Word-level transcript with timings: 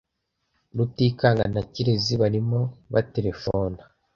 Rutikanga 0.77 1.43
na 1.53 1.61
Kirezi 1.71 2.13
barimo 2.21 2.59
baterefona. 2.93 3.81